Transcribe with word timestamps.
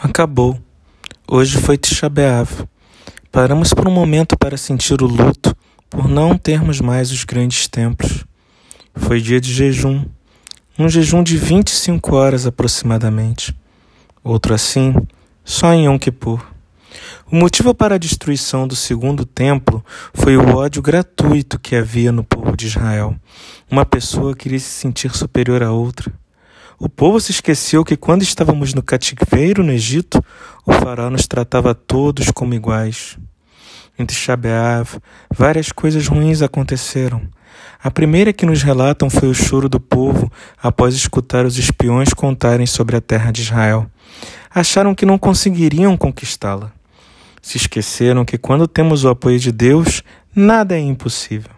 Acabou. 0.00 0.58
Hoje 1.26 1.58
foi 1.58 1.78
Tisha. 1.78 2.10
Paramos 3.32 3.72
por 3.72 3.88
um 3.88 3.90
momento 3.90 4.36
para 4.36 4.58
sentir 4.58 5.00
o 5.00 5.06
luto 5.06 5.56
por 5.88 6.06
não 6.06 6.36
termos 6.36 6.82
mais 6.82 7.10
os 7.10 7.24
grandes 7.24 7.66
templos. 7.66 8.26
Foi 8.94 9.22
dia 9.22 9.40
de 9.40 9.52
jejum, 9.52 10.04
um 10.78 10.86
jejum 10.86 11.22
de 11.22 11.38
25 11.38 12.14
horas 12.14 12.46
aproximadamente. 12.46 13.56
Outro 14.22 14.52
assim, 14.52 14.94
só 15.42 15.72
em 15.72 15.86
Yom 15.86 15.98
Kippur. 15.98 16.44
O 17.32 17.36
motivo 17.36 17.74
para 17.74 17.94
a 17.94 17.98
destruição 17.98 18.68
do 18.68 18.76
segundo 18.76 19.24
templo 19.24 19.82
foi 20.12 20.36
o 20.36 20.56
ódio 20.56 20.82
gratuito 20.82 21.58
que 21.58 21.74
havia 21.74 22.12
no 22.12 22.22
povo 22.22 22.54
de 22.54 22.66
Israel. 22.66 23.16
Uma 23.70 23.86
pessoa 23.86 24.36
queria 24.36 24.60
se 24.60 24.68
sentir 24.68 25.16
superior 25.16 25.62
a 25.62 25.72
outra. 25.72 26.12
O 26.78 26.90
povo 26.90 27.18
se 27.18 27.30
esqueceu 27.30 27.82
que 27.82 27.96
quando 27.96 28.22
estávamos 28.22 28.74
no 28.74 28.82
cativeiro 28.82 29.64
no 29.64 29.72
Egito, 29.72 30.22
o 30.64 30.72
faraó 30.72 31.08
nos 31.08 31.26
tratava 31.26 31.74
todos 31.74 32.30
como 32.30 32.52
iguais. 32.52 33.16
Entre 33.98 34.14
Shabeav, 34.14 34.98
várias 35.34 35.72
coisas 35.72 36.06
ruins 36.06 36.42
aconteceram. 36.42 37.22
A 37.82 37.90
primeira 37.90 38.30
que 38.30 38.44
nos 38.44 38.62
relatam 38.62 39.08
foi 39.08 39.28
o 39.28 39.34
choro 39.34 39.70
do 39.70 39.80
povo 39.80 40.30
após 40.62 40.94
escutar 40.94 41.46
os 41.46 41.56
espiões 41.56 42.12
contarem 42.12 42.66
sobre 42.66 42.94
a 42.94 43.00
terra 43.00 43.30
de 43.30 43.40
Israel. 43.40 43.90
Acharam 44.54 44.94
que 44.94 45.06
não 45.06 45.16
conseguiriam 45.16 45.96
conquistá-la. 45.96 46.70
Se 47.40 47.56
esqueceram 47.56 48.22
que 48.22 48.36
quando 48.36 48.68
temos 48.68 49.02
o 49.04 49.08
apoio 49.08 49.38
de 49.38 49.50
Deus, 49.50 50.02
nada 50.34 50.76
é 50.76 50.80
impossível. 50.80 51.52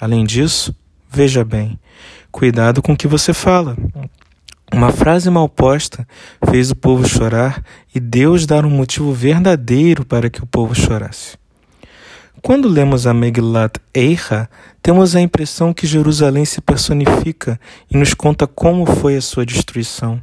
Além 0.00 0.24
disso, 0.24 0.74
veja 1.08 1.44
bem, 1.44 1.78
cuidado 2.32 2.82
com 2.82 2.94
o 2.94 2.96
que 2.96 3.06
você 3.06 3.32
fala. 3.32 3.76
Uma 4.72 4.92
frase 4.92 5.30
mal 5.30 5.48
posta 5.48 6.06
fez 6.50 6.70
o 6.70 6.76
povo 6.76 7.08
chorar 7.08 7.62
e 7.94 7.98
Deus 7.98 8.44
dar 8.44 8.66
um 8.66 8.70
motivo 8.70 9.12
verdadeiro 9.12 10.04
para 10.04 10.28
que 10.28 10.42
o 10.42 10.46
povo 10.46 10.74
chorasse. 10.74 11.38
Quando 12.42 12.68
lemos 12.68 13.06
a 13.06 13.12
Megillat 13.12 13.78
Eicha, 13.92 14.48
temos 14.80 15.16
a 15.16 15.20
impressão 15.20 15.72
que 15.72 15.86
Jerusalém 15.86 16.44
se 16.44 16.60
personifica 16.60 17.58
e 17.90 17.96
nos 17.96 18.14
conta 18.14 18.46
como 18.46 18.86
foi 18.86 19.16
a 19.16 19.20
sua 19.20 19.44
destruição. 19.44 20.22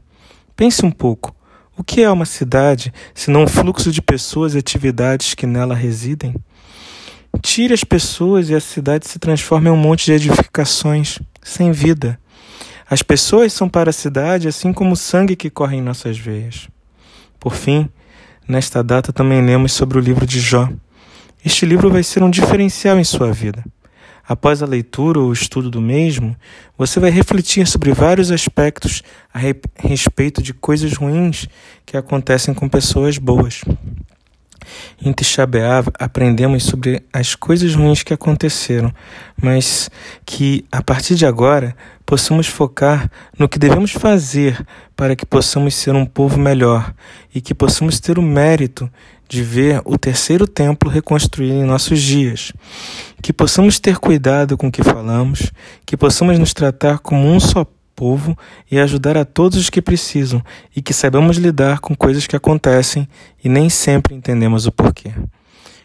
Pense 0.56 0.86
um 0.86 0.91
pouco. 0.91 1.36
O 1.78 1.84
que 1.84 2.02
é 2.02 2.09
uma 2.09 2.25
cidade 2.25 2.94
se 3.14 3.30
não 3.30 3.44
um 3.44 3.47
fluxo 3.47 3.91
de 3.91 4.02
pessoas 4.02 4.56
e 4.56 4.59
atividades 4.59 5.34
que 5.34 5.45
nela 5.45 5.75
residem? 5.75 6.36
Tire 7.41 7.73
as 7.73 7.84
pessoas 7.84 8.50
e 8.50 8.56
a 8.56 8.62
cidade 8.62 9.08
se 9.08 9.19
transforma 9.19 9.67
em 9.67 9.72
um 9.72 9.78
monte 9.78 10.06
de 10.06 10.14
edificações 10.14 11.19
sem 11.44 11.72
vida. 11.72 12.17
As 12.88 13.02
pessoas 13.02 13.52
são 13.52 13.67
para 13.67 13.89
a 13.89 13.94
cidade 13.94 14.47
assim 14.47 14.72
como 14.72 14.94
o 14.94 14.97
sangue 14.97 15.36
que 15.36 15.50
corre 15.50 15.78
em 15.78 15.81
nossas 15.81 16.17
veias. 16.17 16.67
Por 17.39 17.55
fim, 17.55 17.89
nesta 18.47 18.83
data 18.83 19.11
também 19.11 19.44
lemos 19.44 19.73
sobre 19.73 19.97
o 19.97 20.02
livro 20.02 20.25
de 20.25 20.39
Jó. 20.39 20.69
Este 21.44 21.66
livro 21.66 21.89
vai 21.89 22.03
ser 22.03 22.22
um 22.22 22.30
diferencial 22.30 23.00
em 23.00 23.03
sua 23.03 23.31
vida. 23.31 23.63
Após 24.28 24.61
a 24.61 24.67
leitura 24.67 25.19
ou 25.19 25.33
estudo 25.33 25.69
do 25.69 25.81
mesmo, 25.81 26.36
você 26.78 27.00
vai 27.00 27.11
refletir 27.11 27.67
sobre 27.67 27.91
vários 27.91 28.31
aspectos 28.31 29.03
a 29.33 29.39
respeito 29.78 30.41
de 30.41 30.53
coisas 30.53 30.94
ruins 30.94 31.47
que 31.86 31.97
acontecem 31.97 32.53
com 32.53 32.69
pessoas 32.69 33.17
boas. 33.17 33.61
Em 35.06 35.11
Tisha 35.11 35.48
aprendemos 36.00 36.64
sobre 36.64 37.03
as 37.14 37.36
coisas 37.36 37.75
ruins 37.75 38.02
que 38.02 38.11
aconteceram, 38.11 38.92
mas 39.39 39.88
que 40.25 40.66
a 40.72 40.81
partir 40.81 41.14
de 41.14 41.28
agora 41.28 41.78
possamos 42.03 42.47
focar 42.47 43.08
no 43.38 43.47
que 43.47 43.59
devemos 43.59 43.92
fazer 43.92 44.66
para 44.95 45.16
que 45.16 45.23
possamos 45.23 45.75
ser 45.75 45.94
um 45.94 46.08
povo 46.08 46.39
melhor 46.39 46.92
e 47.36 47.39
que 47.39 47.53
possamos 47.53 48.00
ter 48.00 48.17
o 48.17 48.22
mérito 48.23 48.89
de 49.30 49.44
ver 49.44 49.80
o 49.86 49.95
terceiro 49.95 50.47
templo 50.47 50.89
reconstruído 50.89 51.53
em 51.53 51.66
nossos 51.66 52.02
dias. 52.02 52.52
Que 53.22 53.31
possamos 53.31 53.80
ter 53.80 54.00
cuidado 54.00 54.58
com 54.58 54.69
o 54.69 54.72
que 54.72 54.84
falamos, 54.84 55.52
que 55.85 55.96
possamos 55.96 56.40
nos 56.40 56.52
tratar 56.52 56.97
como 56.97 57.28
um 57.28 57.40
só 57.40 57.63
povo 57.95 58.38
e 58.69 58.79
ajudar 58.79 59.17
a 59.17 59.25
todos 59.25 59.57
os 59.57 59.69
que 59.69 59.81
precisam 59.81 60.44
e 60.75 60.81
que 60.81 60.94
saibamos 60.94 61.38
lidar 61.38 61.79
com 61.79 61.95
coisas 61.95 62.28
que 62.28 62.35
acontecem 62.35 63.07
e 63.44 63.50
nem 63.50 63.69
sempre 63.69 64.13
entendemos 64.13 64.66
o 64.66 64.72
porquê. 64.72 65.13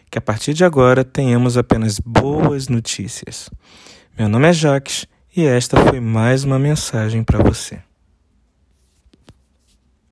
Que 0.09 0.17
a 0.17 0.21
partir 0.21 0.53
de 0.53 0.65
agora 0.65 1.03
tenhamos 1.03 1.57
apenas 1.57 1.99
boas 1.99 2.67
notícias. 2.67 3.49
Meu 4.17 4.27
nome 4.27 4.49
é 4.49 4.53
Jaques 4.53 5.07
e 5.35 5.45
esta 5.45 5.77
foi 5.85 5.99
mais 5.99 6.43
uma 6.43 6.59
mensagem 6.59 7.23
para 7.23 7.41
você. 7.41 7.79